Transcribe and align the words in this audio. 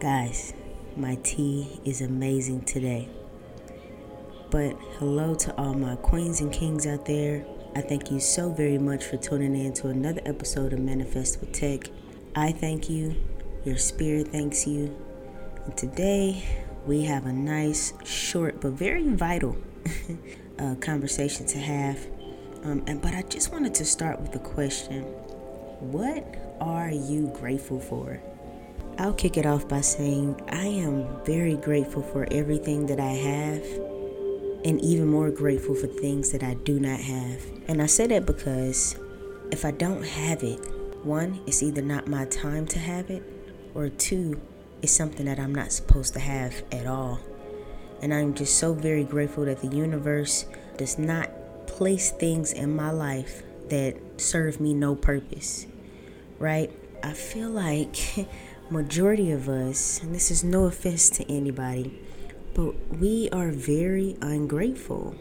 Guys, 0.00 0.54
my 0.96 1.16
tea 1.16 1.78
is 1.84 2.00
amazing 2.00 2.62
today. 2.62 3.06
But 4.50 4.74
hello 4.98 5.34
to 5.34 5.54
all 5.58 5.74
my 5.74 5.96
queens 5.96 6.40
and 6.40 6.50
kings 6.50 6.86
out 6.86 7.04
there. 7.04 7.44
I 7.76 7.82
thank 7.82 8.10
you 8.10 8.18
so 8.18 8.50
very 8.50 8.78
much 8.78 9.04
for 9.04 9.18
tuning 9.18 9.54
in 9.54 9.74
to 9.74 9.88
another 9.88 10.22
episode 10.24 10.72
of 10.72 10.78
Manifest 10.78 11.40
with 11.40 11.52
Tek. 11.52 11.90
I 12.34 12.50
thank 12.50 12.88
you, 12.88 13.14
your 13.66 13.76
spirit 13.76 14.28
thanks 14.28 14.66
you. 14.66 14.96
And 15.66 15.76
today 15.76 16.48
we 16.86 17.02
have 17.02 17.26
a 17.26 17.32
nice, 17.34 17.92
short, 18.02 18.62
but 18.62 18.72
very 18.72 19.06
vital 19.06 19.54
uh, 20.58 20.76
conversation 20.76 21.44
to 21.48 21.58
have. 21.58 22.06
Um, 22.64 22.82
and 22.86 23.02
but 23.02 23.12
I 23.12 23.20
just 23.20 23.52
wanted 23.52 23.74
to 23.74 23.84
start 23.84 24.18
with 24.18 24.34
a 24.34 24.38
question: 24.38 25.02
What 25.92 26.24
are 26.58 26.90
you 26.90 27.30
grateful 27.38 27.80
for? 27.80 28.18
I'll 29.00 29.14
kick 29.14 29.38
it 29.38 29.46
off 29.46 29.66
by 29.66 29.80
saying 29.80 30.38
I 30.52 30.66
am 30.66 31.24
very 31.24 31.56
grateful 31.56 32.02
for 32.02 32.28
everything 32.30 32.84
that 32.88 33.00
I 33.00 33.12
have, 33.12 33.64
and 34.62 34.78
even 34.82 35.06
more 35.06 35.30
grateful 35.30 35.74
for 35.74 35.86
things 35.86 36.32
that 36.32 36.42
I 36.42 36.52
do 36.52 36.78
not 36.78 37.00
have. 37.00 37.42
And 37.66 37.80
I 37.80 37.86
say 37.86 38.08
that 38.08 38.26
because 38.26 38.96
if 39.50 39.64
I 39.64 39.70
don't 39.70 40.04
have 40.04 40.42
it, 40.42 40.58
one, 41.02 41.40
it's 41.46 41.62
either 41.62 41.80
not 41.80 42.08
my 42.08 42.26
time 42.26 42.66
to 42.66 42.78
have 42.78 43.08
it, 43.08 43.22
or 43.74 43.88
two, 43.88 44.38
it's 44.82 44.92
something 44.92 45.24
that 45.24 45.38
I'm 45.38 45.54
not 45.54 45.72
supposed 45.72 46.12
to 46.12 46.20
have 46.20 46.62
at 46.70 46.86
all. 46.86 47.20
And 48.02 48.12
I'm 48.12 48.34
just 48.34 48.58
so 48.58 48.74
very 48.74 49.04
grateful 49.04 49.46
that 49.46 49.62
the 49.62 49.74
universe 49.74 50.44
does 50.76 50.98
not 50.98 51.30
place 51.66 52.10
things 52.10 52.52
in 52.52 52.76
my 52.76 52.90
life 52.90 53.44
that 53.70 53.96
serve 54.18 54.60
me 54.60 54.74
no 54.74 54.94
purpose, 54.94 55.66
right? 56.38 56.70
I 57.02 57.14
feel 57.14 57.48
like 57.48 57.96
majority 58.70 59.32
of 59.32 59.48
us, 59.48 60.00
and 60.02 60.14
this 60.14 60.30
is 60.30 60.44
no 60.44 60.64
offense 60.64 61.10
to 61.10 61.30
anybody, 61.30 61.98
but 62.54 62.74
we 62.98 63.28
are 63.30 63.50
very 63.50 64.16
ungrateful. 64.22 65.14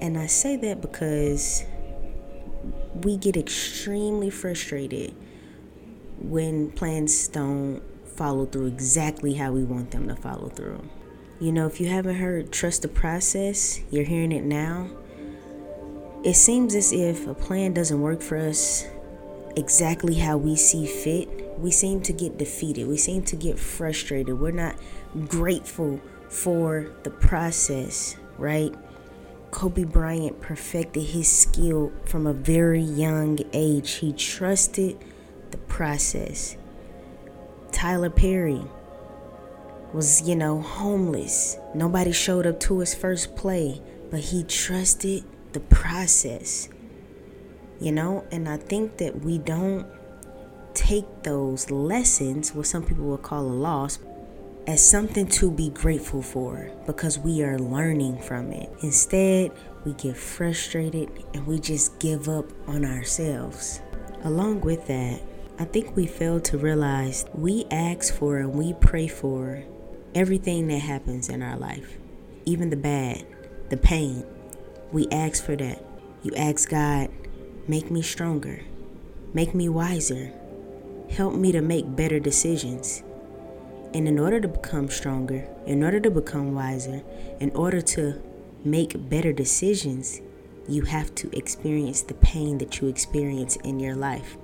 And 0.00 0.16
I 0.16 0.26
say 0.26 0.56
that 0.56 0.80
because 0.80 1.64
we 3.02 3.16
get 3.16 3.36
extremely 3.36 4.30
frustrated 4.30 5.14
when 6.20 6.70
plans 6.70 7.28
don't 7.28 7.82
follow 8.06 8.46
through 8.46 8.66
exactly 8.66 9.34
how 9.34 9.52
we 9.52 9.64
want 9.64 9.90
them 9.90 10.08
to 10.08 10.16
follow 10.16 10.48
through. 10.48 10.88
You 11.40 11.52
know, 11.52 11.66
if 11.66 11.80
you 11.80 11.88
haven't 11.88 12.16
heard 12.16 12.52
Trust 12.52 12.82
the 12.82 12.88
Process, 12.88 13.80
you're 13.90 14.04
hearing 14.04 14.32
it 14.32 14.44
now. 14.44 14.90
It 16.24 16.34
seems 16.34 16.74
as 16.74 16.92
if 16.92 17.28
a 17.28 17.34
plan 17.34 17.74
doesn't 17.74 18.00
work 18.00 18.20
for 18.20 18.36
us 18.36 18.84
exactly 19.56 20.14
how 20.14 20.36
we 20.36 20.56
see 20.56 20.86
fit. 20.86 21.47
We 21.58 21.70
seem 21.70 22.00
to 22.02 22.12
get 22.12 22.38
defeated. 22.38 22.86
We 22.86 22.96
seem 22.96 23.22
to 23.24 23.36
get 23.36 23.58
frustrated. 23.58 24.38
We're 24.38 24.52
not 24.52 24.76
grateful 25.26 26.00
for 26.28 26.92
the 27.02 27.10
process, 27.10 28.16
right? 28.36 28.74
Kobe 29.50 29.84
Bryant 29.84 30.40
perfected 30.40 31.02
his 31.02 31.28
skill 31.28 31.92
from 32.04 32.26
a 32.26 32.32
very 32.32 32.82
young 32.82 33.38
age. 33.52 33.92
He 33.94 34.12
trusted 34.12 34.98
the 35.50 35.58
process. 35.58 36.56
Tyler 37.72 38.10
Perry 38.10 38.60
was, 39.92 40.28
you 40.28 40.36
know, 40.36 40.60
homeless. 40.60 41.56
Nobody 41.74 42.12
showed 42.12 42.46
up 42.46 42.60
to 42.60 42.80
his 42.80 42.94
first 42.94 43.36
play, 43.36 43.80
but 44.10 44.20
he 44.20 44.44
trusted 44.44 45.24
the 45.52 45.60
process. 45.60 46.68
You 47.80 47.92
know, 47.92 48.26
and 48.30 48.48
I 48.48 48.56
think 48.58 48.98
that 48.98 49.20
we 49.24 49.38
don't 49.38 49.86
take 50.78 51.24
those 51.24 51.70
lessons, 51.72 52.54
what 52.54 52.66
some 52.66 52.84
people 52.84 53.04
would 53.06 53.22
call 53.22 53.42
a 53.42 53.50
loss, 53.50 53.98
as 54.68 54.88
something 54.88 55.26
to 55.26 55.50
be 55.50 55.70
grateful 55.70 56.22
for 56.22 56.70
because 56.86 57.18
we 57.18 57.42
are 57.42 57.58
learning 57.58 58.20
from 58.20 58.52
it. 58.52 58.70
Instead, 58.82 59.50
we 59.84 59.92
get 59.94 60.16
frustrated 60.16 61.10
and 61.34 61.46
we 61.46 61.58
just 61.58 61.98
give 61.98 62.28
up 62.28 62.46
on 62.68 62.84
ourselves. 62.84 63.80
Along 64.22 64.60
with 64.60 64.86
that, 64.86 65.20
I 65.58 65.64
think 65.64 65.96
we 65.96 66.06
fail 66.06 66.38
to 66.40 66.58
realize 66.58 67.24
we 67.34 67.64
ask 67.70 68.14
for 68.14 68.38
and 68.38 68.54
we 68.54 68.74
pray 68.74 69.08
for 69.08 69.64
everything 70.14 70.68
that 70.68 70.78
happens 70.78 71.28
in 71.28 71.42
our 71.42 71.56
life, 71.56 71.98
even 72.44 72.70
the 72.70 72.76
bad, 72.76 73.26
the 73.70 73.76
pain. 73.76 74.24
We 74.92 75.08
ask 75.10 75.44
for 75.44 75.56
that. 75.56 75.84
You 76.22 76.32
ask 76.36 76.68
God, 76.68 77.10
make 77.66 77.90
me 77.90 78.02
stronger, 78.02 78.62
make 79.34 79.54
me 79.54 79.68
wiser, 79.68 80.32
help 81.10 81.34
me 81.34 81.52
to 81.52 81.60
make 81.60 81.96
better 81.96 82.18
decisions. 82.18 83.02
And 83.94 84.06
in 84.06 84.18
order 84.18 84.40
to 84.40 84.48
become 84.48 84.88
stronger, 84.88 85.48
in 85.66 85.82
order 85.82 86.00
to 86.00 86.10
become 86.10 86.54
wiser, 86.54 87.02
in 87.40 87.50
order 87.52 87.80
to 87.80 88.20
make 88.64 89.08
better 89.08 89.32
decisions, 89.32 90.20
you 90.68 90.82
have 90.82 91.14
to 91.16 91.34
experience 91.36 92.02
the 92.02 92.14
pain 92.14 92.58
that 92.58 92.80
you 92.80 92.88
experience 92.88 93.56
in 93.56 93.80
your 93.80 93.96
life. 93.96 94.36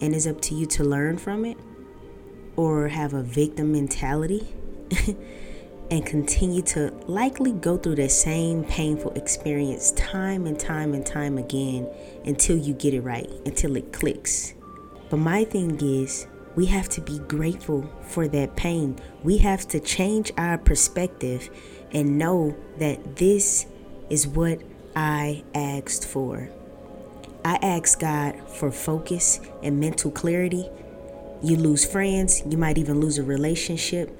And 0.00 0.14
it's 0.14 0.26
up 0.26 0.40
to 0.42 0.54
you 0.54 0.66
to 0.66 0.84
learn 0.84 1.18
from 1.18 1.44
it 1.44 1.56
or 2.56 2.88
have 2.88 3.14
a 3.14 3.22
victim 3.22 3.72
mentality 3.72 4.46
and 5.90 6.04
continue 6.04 6.62
to 6.62 6.90
likely 7.06 7.52
go 7.52 7.76
through 7.76 7.94
the 7.94 8.08
same 8.08 8.64
painful 8.64 9.12
experience 9.12 9.92
time 9.92 10.46
and 10.46 10.58
time 10.58 10.94
and 10.94 11.06
time 11.06 11.38
again 11.38 11.88
until 12.24 12.56
you 12.56 12.74
get 12.74 12.94
it 12.94 13.02
right, 13.02 13.30
until 13.46 13.76
it 13.76 13.92
clicks. 13.92 14.54
But 15.14 15.20
my 15.20 15.44
thing 15.44 15.80
is, 15.80 16.26
we 16.56 16.66
have 16.66 16.88
to 16.88 17.00
be 17.00 17.20
grateful 17.20 17.88
for 18.02 18.26
that 18.26 18.56
pain. 18.56 18.98
We 19.22 19.38
have 19.38 19.68
to 19.68 19.78
change 19.78 20.32
our 20.36 20.58
perspective 20.58 21.50
and 21.92 22.18
know 22.18 22.56
that 22.80 23.14
this 23.14 23.66
is 24.10 24.26
what 24.26 24.60
I 24.96 25.44
asked 25.54 26.04
for. 26.04 26.50
I 27.44 27.60
asked 27.62 28.00
God 28.00 28.42
for 28.48 28.72
focus 28.72 29.38
and 29.62 29.78
mental 29.78 30.10
clarity. 30.10 30.68
You 31.44 31.58
lose 31.58 31.84
friends, 31.84 32.42
you 32.50 32.58
might 32.58 32.76
even 32.76 32.98
lose 32.98 33.16
a 33.16 33.22
relationship 33.22 34.10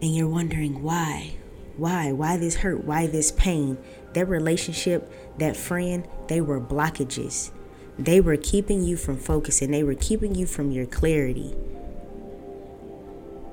and 0.00 0.16
you're 0.16 0.26
wondering 0.26 0.82
why. 0.82 1.34
Why? 1.76 2.12
Why 2.12 2.38
this 2.38 2.54
hurt? 2.54 2.82
Why 2.82 3.08
this 3.08 3.30
pain? 3.30 3.76
That 4.14 4.26
relationship, 4.26 5.12
that 5.38 5.54
friend, 5.54 6.08
they 6.28 6.40
were 6.40 6.62
blockages. 6.62 7.50
They 7.98 8.20
were 8.20 8.36
keeping 8.36 8.82
you 8.82 8.96
from 8.96 9.16
focusing, 9.16 9.70
they 9.70 9.82
were 9.82 9.94
keeping 9.94 10.34
you 10.34 10.46
from 10.46 10.70
your 10.70 10.86
clarity. 10.86 11.54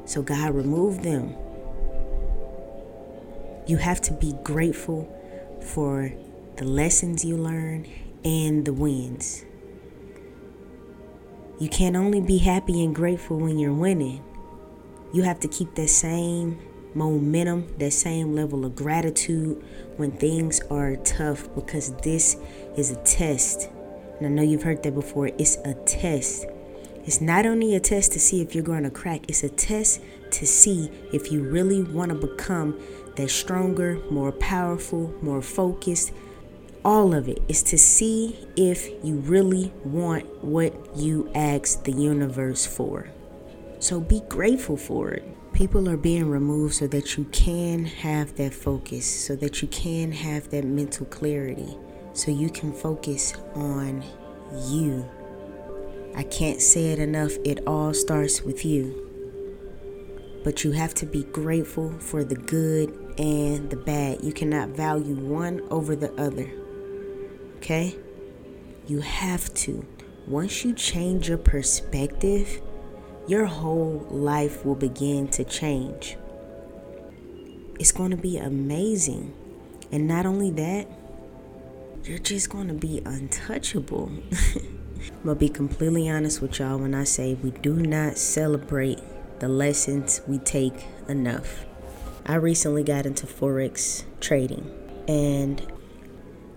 So 0.06 0.22
God 0.22 0.54
removed 0.54 1.04
them. 1.04 1.36
You 3.66 3.78
have 3.78 4.02
to 4.02 4.14
be 4.14 4.36
grateful 4.44 5.12
for 5.62 6.14
the 6.58 6.66
lessons 6.66 7.26
you 7.26 7.36
learn 7.36 7.88
and 8.24 8.66
the 8.66 8.74
wins. 8.74 9.44
You 11.60 11.70
can 11.70 11.96
only 11.96 12.22
be 12.22 12.38
happy 12.38 12.84
and 12.84 12.94
grateful 12.94 13.38
when 13.38 13.58
you're 13.58 13.74
winning 13.74 14.24
you 15.16 15.24
have 15.24 15.40
to 15.40 15.48
keep 15.48 15.76
that 15.76 15.90
same 15.90 16.60
momentum, 16.94 17.74
that 17.78 17.92
same 17.92 18.36
level 18.36 18.66
of 18.66 18.76
gratitude 18.76 19.64
when 19.96 20.12
things 20.12 20.60
are 20.70 20.98
tough 20.98 21.48
because 21.56 21.96
this 22.04 22.36
is 22.76 22.92
a 22.92 22.98
test. 23.04 23.70
And 24.18 24.28
I 24.28 24.30
know 24.30 24.42
you've 24.42 24.64
heard 24.64 24.84
that 24.84 24.94
before. 24.94 25.28
It's 25.28 25.58
a 25.66 25.74
test. 25.86 26.46
It's 27.06 27.22
not 27.22 27.46
only 27.46 27.76
a 27.76 27.80
test 27.80 28.14
to 28.14 28.20
see 28.20 28.42
if 28.42 28.56
you're 28.56 28.64
going 28.64 28.84
to 28.84 28.90
crack, 28.90 29.26
it's 29.28 29.44
a 29.44 29.50
test 29.50 30.02
to 30.32 30.46
see 30.46 30.90
if 31.14 31.32
you 31.32 31.44
really 31.44 31.84
want 31.84 32.10
to 32.10 32.16
become 32.16 32.80
that 33.16 33.30
stronger, 33.30 34.00
more 34.10 34.32
powerful, 34.32 35.14
more 35.22 35.42
focused. 35.42 36.12
All 36.84 37.14
of 37.14 37.30
it 37.30 37.42
is 37.48 37.64
to 37.64 37.78
see 37.78 38.48
if 38.56 38.90
you 39.04 39.16
really 39.18 39.72
want 39.84 40.44
what 40.44 40.74
you 40.96 41.30
asked 41.36 41.84
the 41.84 41.92
universe 41.92 42.66
for. 42.66 43.10
So 43.80 44.00
be 44.00 44.22
grateful 44.30 44.78
for 44.78 45.12
it. 45.12 45.24
People 45.54 45.88
are 45.88 45.98
being 45.98 46.30
removed 46.30 46.76
so 46.76 46.88
that 46.88 47.18
you 47.18 47.26
can 47.26 47.86
have 47.86 48.36
that 48.36 48.54
focus, 48.54 49.06
so 49.06 49.36
that 49.38 49.62
you 49.62 49.68
can 49.68 50.12
have 50.12 50.50
that 50.50 50.66
mental 50.66 51.06
clarity, 51.06 51.78
so 52.16 52.32
you 52.32 52.50
can 52.50 52.72
focus 52.72 53.34
on 53.54 54.04
you. 54.68 55.08
I 56.16 56.24
can't 56.24 56.62
say 56.62 56.94
it 56.94 57.00
enough, 57.00 57.34
it 57.44 57.60
all 57.68 57.94
starts 57.94 58.42
with 58.42 58.66
you. 58.66 59.02
But 60.46 60.64
you 60.64 60.72
have 60.72 60.94
to 60.96 61.06
be 61.06 61.24
grateful 61.24 61.92
for 62.00 62.24
the 62.24 62.36
good 62.36 62.90
and 63.18 63.70
the 63.70 63.76
bad. 63.76 64.24
You 64.24 64.32
cannot 64.32 64.70
value 64.70 65.16
one 65.16 65.62
over 65.70 65.96
the 65.96 66.14
other. 66.14 66.50
Okay? 67.58 67.98
You 68.88 69.02
have 69.02 69.54
to. 69.56 69.86
Once 70.26 70.64
you 70.64 70.74
change 70.74 71.28
your 71.28 71.38
perspective, 71.38 72.62
your 73.28 73.46
whole 73.46 74.08
life 74.10 74.64
will 74.66 74.76
begin 74.76 75.28
to 75.30 75.44
change. 75.44 76.16
It's 77.78 77.92
going 77.92 78.12
to 78.12 78.18
be 78.18 78.38
amazing. 78.38 79.34
And 79.92 80.08
not 80.08 80.26
only 80.26 80.52
that, 80.52 80.88
you're 82.06 82.20
just 82.20 82.50
going 82.50 82.68
to 82.68 82.74
be 82.74 83.02
untouchable. 83.06 84.12
Gonna 85.24 85.36
be 85.36 85.50
completely 85.50 86.10
honest 86.10 86.42
with 86.42 86.60
y'all 86.60 86.78
when 86.78 86.94
I 86.94 87.04
say 87.04 87.34
we 87.36 87.52
do 87.52 87.76
not 87.76 88.18
celebrate 88.18 89.00
the 89.40 89.48
lessons 89.48 90.22
we 90.28 90.38
take 90.40 90.86
enough. 91.08 91.66
I 92.26 92.36
recently 92.36 92.84
got 92.84 93.06
into 93.06 93.28
Forex 93.28 94.04
trading 94.20 94.72
and 95.08 95.66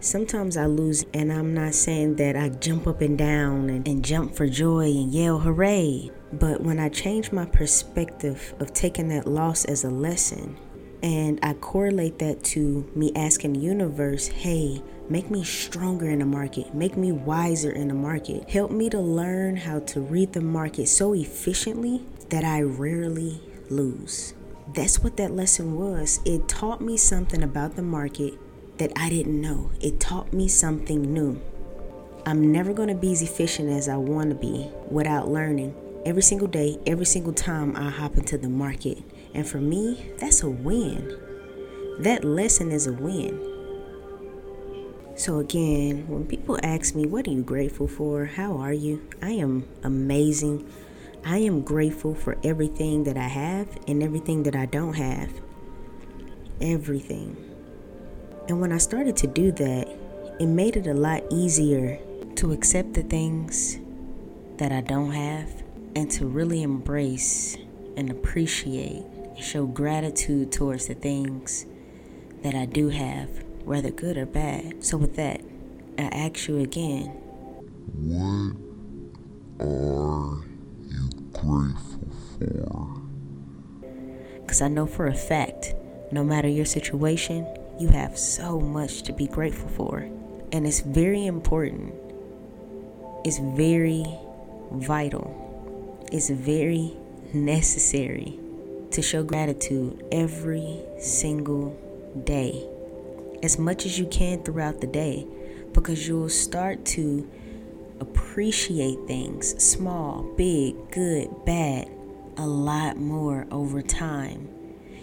sometimes 0.00 0.56
I 0.56 0.66
lose, 0.66 1.04
and 1.12 1.32
I'm 1.32 1.54
not 1.54 1.74
saying 1.74 2.16
that 2.16 2.36
I 2.36 2.50
jump 2.50 2.86
up 2.86 3.00
and 3.00 3.18
down 3.18 3.70
and, 3.70 3.86
and, 3.86 4.04
jump 4.04 4.34
for 4.34 4.46
joy 4.46 4.84
and 4.84 5.12
yell 5.12 5.38
hooray. 5.38 6.10
But 6.32 6.62
when 6.62 6.78
I 6.78 6.88
change 6.88 7.32
my 7.32 7.46
perspective 7.46 8.54
of 8.60 8.72
taking 8.72 9.08
that 9.08 9.26
loss 9.26 9.64
as 9.64 9.84
a 9.84 9.90
lesson, 9.90 10.56
and 11.02 11.38
I 11.42 11.54
correlate 11.54 12.18
that 12.18 12.42
to 12.44 12.90
me 12.94 13.12
asking 13.14 13.54
the 13.54 13.60
universe, 13.60 14.28
hey, 14.28 14.82
make 15.08 15.30
me 15.30 15.44
stronger 15.44 16.08
in 16.10 16.18
the 16.18 16.26
market, 16.26 16.74
make 16.74 16.96
me 16.96 17.12
wiser 17.12 17.70
in 17.70 17.88
the 17.88 17.94
market, 17.94 18.48
help 18.50 18.70
me 18.70 18.90
to 18.90 19.00
learn 19.00 19.56
how 19.56 19.80
to 19.80 20.00
read 20.00 20.32
the 20.32 20.40
market 20.40 20.88
so 20.88 21.14
efficiently 21.14 22.02
that 22.30 22.44
I 22.44 22.62
rarely 22.62 23.40
lose. 23.70 24.34
That's 24.74 25.02
what 25.02 25.16
that 25.16 25.32
lesson 25.32 25.76
was. 25.76 26.20
It 26.24 26.48
taught 26.48 26.80
me 26.80 26.96
something 26.96 27.42
about 27.42 27.76
the 27.76 27.82
market 27.82 28.34
that 28.78 28.92
I 28.96 29.08
didn't 29.08 29.40
know. 29.40 29.70
It 29.80 29.98
taught 29.98 30.32
me 30.32 30.46
something 30.48 31.12
new. 31.12 31.40
I'm 32.26 32.52
never 32.52 32.74
going 32.74 32.88
to 32.88 32.94
be 32.94 33.12
as 33.12 33.22
efficient 33.22 33.70
as 33.70 33.88
I 33.88 33.96
want 33.96 34.28
to 34.30 34.34
be 34.34 34.68
without 34.90 35.28
learning. 35.28 35.74
Every 36.04 36.22
single 36.22 36.48
day, 36.48 36.78
every 36.86 37.06
single 37.06 37.32
time 37.32 37.74
I 37.74 37.88
hop 37.88 38.16
into 38.18 38.36
the 38.36 38.48
market. 38.48 38.98
And 39.34 39.46
for 39.46 39.58
me, 39.58 40.12
that's 40.18 40.42
a 40.42 40.50
win. 40.50 41.18
That 42.00 42.24
lesson 42.24 42.70
is 42.70 42.86
a 42.86 42.92
win. 42.92 43.44
So, 45.16 45.38
again, 45.40 46.06
when 46.06 46.26
people 46.26 46.58
ask 46.62 46.94
me, 46.94 47.04
What 47.06 47.26
are 47.26 47.32
you 47.32 47.42
grateful 47.42 47.88
for? 47.88 48.24
How 48.24 48.56
are 48.58 48.72
you? 48.72 49.02
I 49.20 49.30
am 49.32 49.68
amazing. 49.82 50.70
I 51.24 51.38
am 51.38 51.62
grateful 51.62 52.14
for 52.14 52.38
everything 52.44 53.04
that 53.04 53.16
I 53.16 53.26
have 53.26 53.68
and 53.88 54.02
everything 54.02 54.44
that 54.44 54.54
I 54.54 54.66
don't 54.66 54.94
have. 54.94 55.30
Everything. 56.60 57.36
And 58.48 58.60
when 58.60 58.72
I 58.72 58.78
started 58.78 59.16
to 59.18 59.26
do 59.26 59.50
that, 59.52 59.88
it 60.38 60.46
made 60.46 60.76
it 60.76 60.86
a 60.86 60.94
lot 60.94 61.24
easier 61.30 61.98
to 62.36 62.52
accept 62.52 62.94
the 62.94 63.02
things 63.02 63.78
that 64.58 64.70
I 64.70 64.80
don't 64.80 65.10
have 65.10 65.50
and 65.96 66.08
to 66.12 66.26
really 66.26 66.62
embrace 66.62 67.56
and 67.96 68.08
appreciate 68.08 69.04
show 69.40 69.66
gratitude 69.66 70.52
towards 70.52 70.86
the 70.86 70.94
things 70.94 71.66
that 72.42 72.54
I 72.54 72.66
do 72.66 72.88
have, 72.88 73.28
whether 73.64 73.90
good 73.90 74.16
or 74.16 74.26
bad. 74.26 74.84
So, 74.84 74.96
with 74.96 75.16
that, 75.16 75.40
I 75.98 76.02
ask 76.02 76.48
you 76.48 76.58
again 76.58 77.06
What 77.94 78.56
are 79.60 80.44
you 80.88 81.10
grateful 81.32 82.12
for? 82.38 83.02
Because 84.40 84.62
I 84.62 84.68
know 84.68 84.86
for 84.86 85.06
a 85.06 85.14
fact, 85.14 85.74
no 86.12 86.24
matter 86.24 86.48
your 86.48 86.64
situation, 86.64 87.46
you 87.78 87.88
have 87.88 88.18
so 88.18 88.60
much 88.60 89.02
to 89.02 89.12
be 89.12 89.26
grateful 89.26 89.68
for. 89.68 90.08
And 90.52 90.66
it's 90.66 90.80
very 90.80 91.26
important. 91.26 91.94
It's 93.24 93.38
very 93.38 94.04
vital. 94.72 96.00
It's 96.10 96.30
very 96.30 96.96
necessary 97.34 98.40
to 98.90 99.02
show 99.02 99.22
gratitude 99.22 100.04
every 100.10 100.80
single 100.98 101.76
day. 102.24 102.66
As 103.42 103.58
much 103.58 103.86
as 103.86 103.98
you 103.98 104.06
can 104.06 104.42
throughout 104.42 104.80
the 104.80 104.86
day. 104.86 105.26
Because 105.72 106.08
you'll 106.08 106.30
start 106.30 106.84
to 106.86 107.30
appreciate 108.00 108.98
things 109.06 109.62
small, 109.62 110.22
big, 110.36 110.74
good, 110.90 111.28
bad 111.44 111.88
a 112.36 112.46
lot 112.46 112.96
more 112.96 113.46
over 113.50 113.82
time. 113.82 114.48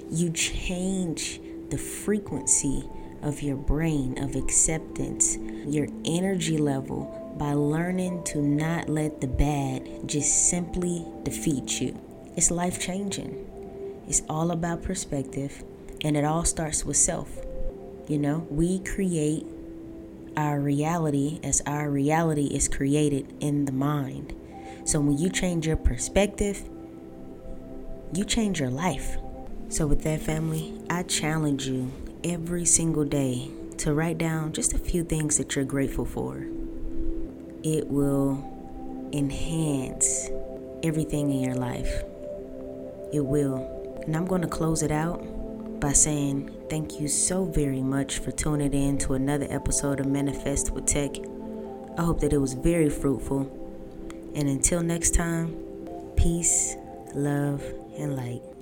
You 0.09 0.31
change 0.31 1.39
the 1.69 1.77
frequency 1.77 2.89
of 3.21 3.41
your 3.41 3.57
brain 3.57 4.21
of 4.23 4.35
acceptance, 4.35 5.37
your 5.65 5.87
energy 6.05 6.57
level 6.57 7.35
by 7.37 7.53
learning 7.53 8.23
to 8.23 8.41
not 8.41 8.87
let 8.87 9.19
the 9.19 9.27
bad 9.27 10.07
just 10.07 10.49
simply 10.49 11.05
defeat 11.23 11.81
you. 11.81 11.99
It's 12.35 12.51
life 12.51 12.79
changing. 12.79 13.54
It's 14.07 14.21
all 14.29 14.51
about 14.51 14.83
perspective, 14.83 15.63
and 16.03 16.15
it 16.15 16.25
all 16.25 16.45
starts 16.45 16.85
with 16.85 16.97
self. 16.97 17.29
You 18.07 18.19
know, 18.19 18.47
we 18.49 18.79
create 18.79 19.45
our 20.37 20.59
reality 20.59 21.39
as 21.43 21.61
our 21.65 21.89
reality 21.89 22.47
is 22.47 22.67
created 22.67 23.33
in 23.39 23.65
the 23.65 23.71
mind. 23.71 24.35
So 24.83 24.99
when 24.99 25.17
you 25.17 25.29
change 25.29 25.65
your 25.65 25.77
perspective, 25.77 26.69
you 28.13 28.23
change 28.23 28.59
your 28.59 28.69
life. 28.69 29.17
So, 29.69 29.87
with 29.87 30.03
that, 30.03 30.21
family, 30.21 30.79
I 30.89 31.03
challenge 31.03 31.67
you 31.67 31.91
every 32.23 32.65
single 32.65 33.03
day 33.03 33.49
to 33.79 33.93
write 33.93 34.17
down 34.17 34.53
just 34.53 34.73
a 34.73 34.77
few 34.77 35.03
things 35.03 35.37
that 35.37 35.55
you're 35.55 35.65
grateful 35.65 36.05
for. 36.05 36.45
It 37.63 37.87
will 37.87 39.09
enhance 39.11 40.29
everything 40.83 41.31
in 41.31 41.41
your 41.41 41.55
life. 41.55 42.03
It 43.11 43.25
will. 43.25 43.74
And 44.05 44.15
I'm 44.15 44.25
going 44.25 44.41
to 44.41 44.47
close 44.47 44.83
it 44.83 44.91
out 44.91 45.19
by 45.79 45.93
saying 45.93 46.51
thank 46.69 46.99
you 46.99 47.07
so 47.07 47.45
very 47.45 47.81
much 47.81 48.19
for 48.19 48.31
tuning 48.31 48.73
in 48.73 48.97
to 48.99 49.13
another 49.13 49.47
episode 49.49 49.99
of 49.99 50.05
Manifest 50.05 50.71
with 50.71 50.85
Tek. 50.85 51.17
I 51.97 52.03
hope 52.03 52.19
that 52.21 52.33
it 52.33 52.37
was 52.37 52.53
very 52.53 52.89
fruitful. 52.89 53.41
And 54.35 54.47
until 54.49 54.81
next 54.81 55.15
time, 55.15 55.55
peace, 56.15 56.75
love, 57.13 57.63
and 57.97 58.15
light. 58.15 58.54